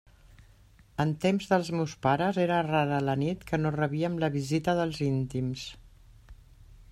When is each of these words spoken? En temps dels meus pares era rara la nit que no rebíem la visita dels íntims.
En 1.03 1.11
temps 1.25 1.49
dels 1.51 1.69
meus 1.79 1.93
pares 2.05 2.39
era 2.45 2.57
rara 2.69 3.03
la 3.09 3.15
nit 3.25 3.45
que 3.51 3.61
no 3.61 3.73
rebíem 3.77 4.17
la 4.25 4.31
visita 4.37 4.75
dels 4.81 5.03
íntims. 5.11 5.69